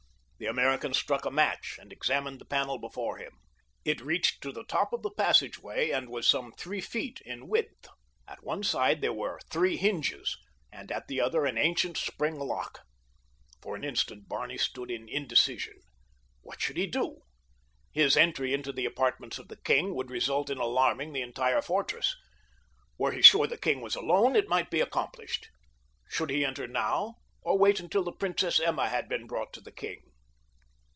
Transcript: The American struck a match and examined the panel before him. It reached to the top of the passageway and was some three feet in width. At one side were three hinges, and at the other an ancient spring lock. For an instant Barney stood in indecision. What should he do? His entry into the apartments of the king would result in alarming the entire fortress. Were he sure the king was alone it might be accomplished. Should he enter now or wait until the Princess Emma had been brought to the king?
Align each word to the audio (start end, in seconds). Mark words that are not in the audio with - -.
The 0.43 0.47
American 0.47 0.95
struck 0.95 1.23
a 1.25 1.29
match 1.29 1.77
and 1.79 1.93
examined 1.93 2.41
the 2.41 2.45
panel 2.45 2.79
before 2.79 3.17
him. 3.17 3.37
It 3.85 4.01
reached 4.01 4.41
to 4.41 4.51
the 4.51 4.63
top 4.63 4.91
of 4.91 5.03
the 5.03 5.11
passageway 5.11 5.91
and 5.91 6.09
was 6.09 6.27
some 6.27 6.51
three 6.53 6.81
feet 6.81 7.21
in 7.23 7.47
width. 7.47 7.87
At 8.27 8.41
one 8.43 8.63
side 8.63 9.07
were 9.07 9.39
three 9.51 9.77
hinges, 9.77 10.35
and 10.71 10.91
at 10.91 11.07
the 11.07 11.21
other 11.21 11.45
an 11.45 11.59
ancient 11.59 11.95
spring 11.95 12.39
lock. 12.39 12.79
For 13.61 13.75
an 13.75 13.83
instant 13.83 14.27
Barney 14.27 14.57
stood 14.57 14.89
in 14.89 15.07
indecision. 15.07 15.75
What 16.41 16.59
should 16.59 16.75
he 16.75 16.87
do? 16.87 17.21
His 17.91 18.17
entry 18.17 18.51
into 18.51 18.71
the 18.71 18.85
apartments 18.85 19.37
of 19.37 19.47
the 19.47 19.57
king 19.61 19.93
would 19.93 20.09
result 20.09 20.49
in 20.49 20.57
alarming 20.57 21.13
the 21.13 21.21
entire 21.21 21.61
fortress. 21.61 22.15
Were 22.97 23.11
he 23.11 23.21
sure 23.21 23.45
the 23.45 23.59
king 23.59 23.79
was 23.79 23.95
alone 23.95 24.35
it 24.35 24.49
might 24.49 24.71
be 24.71 24.81
accomplished. 24.81 25.49
Should 26.09 26.31
he 26.31 26.43
enter 26.43 26.67
now 26.67 27.17
or 27.43 27.59
wait 27.59 27.79
until 27.79 28.03
the 28.03 28.11
Princess 28.11 28.59
Emma 28.59 28.89
had 28.89 29.07
been 29.07 29.27
brought 29.27 29.53
to 29.53 29.61
the 29.61 29.71
king? 29.71 30.01